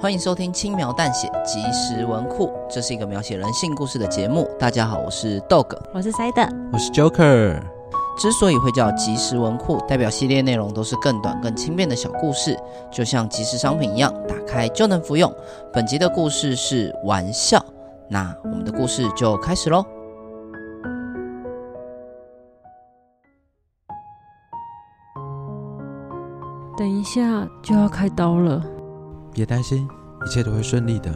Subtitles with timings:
[0.00, 4.48] 欢迎收听轻描淡写即时文库，这是一个描写人性故事的节目。
[4.58, 7.60] 大家好，我是 Dog，我是 Side，我是 Joker。
[8.16, 12.58] 之所以会叫即时文库，代表系列内容都是更短、更轻便的小故事，
[12.90, 15.30] 就像即时商品一样，打开就能服用。
[15.70, 17.62] 本集的故事是玩笑，
[18.08, 19.84] 那我们的故事就开始喽。
[26.78, 28.64] 等一下就要开刀了。
[29.32, 29.88] 别担心，
[30.26, 31.10] 一切都会顺利的，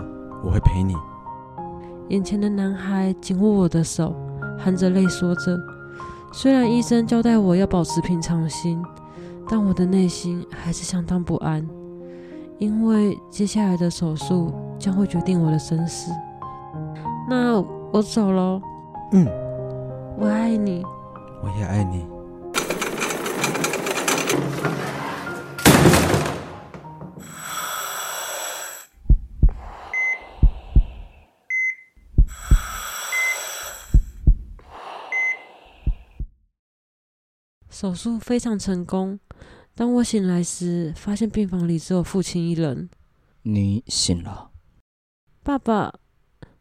[0.44, 0.94] 我会陪你。
[2.08, 4.14] 眼前的男孩紧握我的手，
[4.58, 5.58] 含着泪说着
[6.32, 8.82] ：“虽然医生交代我要保持平常心，
[9.48, 11.66] 但我的内心还是相当不安，
[12.58, 16.10] 因为接下来的手术将会决定我的生死。”
[17.28, 17.58] 那
[17.90, 18.60] 我走喽。
[19.12, 19.26] 嗯，
[20.18, 20.84] 我爱你，
[21.42, 22.04] 我也爱你。
[37.74, 39.18] 手术非常成功。
[39.74, 42.88] 当我醒来时，发现病房里只有父亲一人。
[43.42, 44.52] 你醒了，
[45.42, 45.92] 爸爸，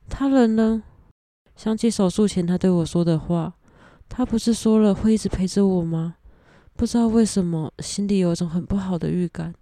[0.09, 0.81] 他人呢？
[1.55, 3.53] 想起手术前他对我说的话，
[4.09, 6.15] 他不是说了会一直陪着我吗？
[6.75, 9.53] 不知道为什么，心里有一种很不好的预感。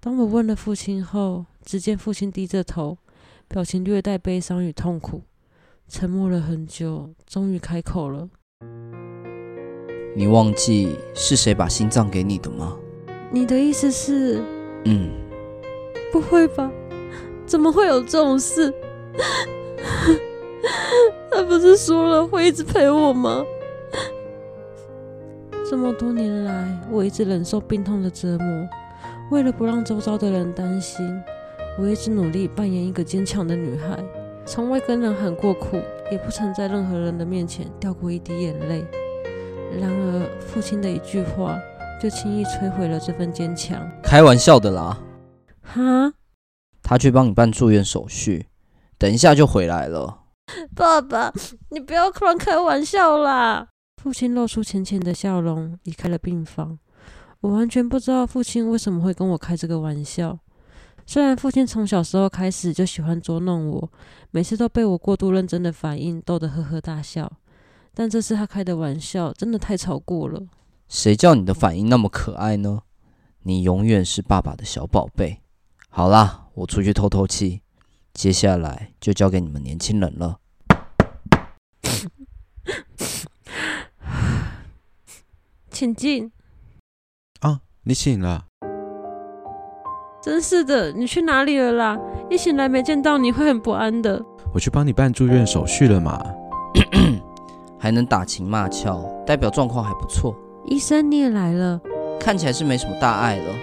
[0.00, 2.98] 当我问了父亲后，只见父亲低着头，
[3.46, 5.22] 表情略带悲伤与痛苦，
[5.86, 8.28] 沉默了很久，终于开口了。
[10.14, 12.76] 你忘记是谁把心脏给你的吗？
[13.30, 14.42] 你的意思是？
[14.84, 15.10] 嗯，
[16.12, 16.70] 不会吧？
[17.46, 18.72] 怎么会有这种事？
[21.30, 23.44] 他不是说了会一直陪我吗？
[25.68, 28.68] 这么多年来，我一直忍受病痛的折磨，
[29.30, 31.06] 为了不让周遭的人担心，
[31.78, 33.96] 我一直努力扮演一个坚强的女孩，
[34.44, 38.84] 从未跟人喊过苦，也不曾在任何人的面前掉过一滴眼泪。
[39.78, 41.58] 然而，父亲的一句话
[42.00, 43.80] 就轻易摧毁了这份坚强。
[44.02, 44.98] 开玩笑的啦！
[45.62, 46.12] 哈？
[46.82, 48.46] 他去帮你办住院手续，
[48.98, 50.22] 等一下就回来了。
[50.74, 51.32] 爸爸，
[51.68, 53.68] 你不要乱开玩笑啦！
[54.02, 56.78] 父亲露出浅浅的笑容，离开了病房。
[57.42, 60.38] 我完全不知道父亲为什么会跟我开这个玩笑。
[61.06, 63.92] 虽然父亲从小时候开始就喜欢捉弄我，
[64.30, 67.30] 每次都被我过度认真的反应逗得呵呵大笑。
[67.94, 70.42] 但这是他开的玩笑真的太超过了。
[70.88, 72.82] 谁叫你的反应那么可爱呢？
[73.42, 75.40] 你永远是爸爸的小宝贝。
[75.88, 77.62] 好啦，我出去透透气，
[78.12, 80.38] 接下来就交给你们年轻人了。
[85.70, 86.30] 请进。
[87.40, 88.46] 啊，你醒了。
[90.22, 91.98] 真是的，你去哪里了啦？
[92.30, 94.22] 一醒来没见到你会很不安的。
[94.52, 96.22] 我去帮你办住院手续了嘛。
[97.80, 100.36] 还能打情骂俏，代表状况还不错。
[100.66, 101.80] 医生，你也来了，
[102.20, 103.54] 看起来是没什么大碍了。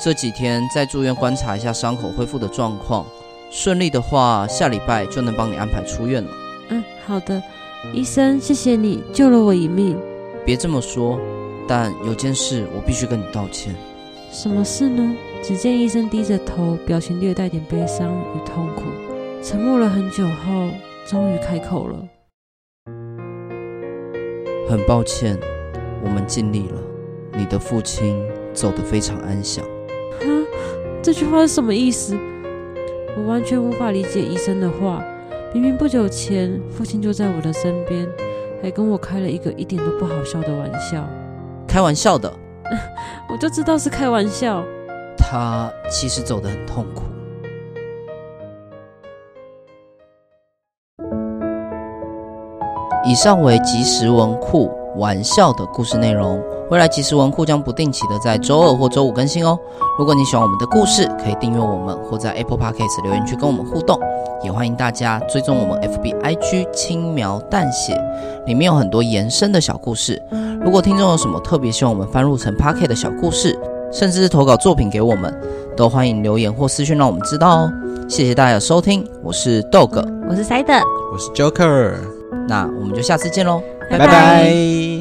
[0.00, 3.04] 这几天在住院观察一下伤口恢复的状况，
[3.50, 6.30] 顺利的话，下礼拜就能帮你安排出院了。
[6.70, 7.42] 嗯，好的，
[7.92, 9.98] 医生，谢谢你救了我一命。
[10.46, 11.18] 别这么说，
[11.68, 13.74] 但有件事我必须跟你道歉。
[14.32, 15.14] 什么事呢？
[15.42, 18.82] 只见医生低着头，表情略带点悲伤与痛苦，
[19.42, 20.68] 沉默了很久后，
[21.06, 21.98] 终于开口了。
[24.68, 25.38] 很抱歉，
[26.04, 26.80] 我们尽力了。
[27.32, 29.64] 你的父亲走得非常安详。
[30.20, 30.26] 哈，
[31.02, 32.14] 这句话是什么意思？
[33.16, 35.02] 我完全无法理解医生的话。
[35.54, 38.06] 明明不久前父亲就在我的身边，
[38.62, 41.08] 还跟我开了一个一点都不好笑的玩笑。
[41.66, 42.30] 开玩笑的，
[43.32, 44.62] 我就知道是开玩笑。
[45.16, 47.04] 他其实走得很痛苦。
[53.08, 56.38] 以上为即时文库玩笑的故事内容。
[56.70, 59.58] 未来即时文库将不定期的在周二或周五更新哦。
[59.98, 63.98] 如果你喜欢我们的故事，可以订阅我们，或在 Apple Podcast 留言区跟我们互动。
[64.44, 67.98] 也欢迎大家追踪我们 FB IG 轻描淡写，
[68.44, 70.22] 里面有很多延伸的小故事。
[70.60, 73.58] 如果听众有什么特别希望我们翻录成 Podcast 的小故事，
[73.90, 75.34] 甚至是投稿作品给我们，
[75.74, 77.72] 都欢迎留言或私讯让我们知道哦。
[78.06, 82.17] 谢谢大家的收听，我是 Dog，我是 Side，我是 Joker。
[82.48, 84.06] 那我们就下次见喽，拜拜。
[84.06, 84.97] 拜拜。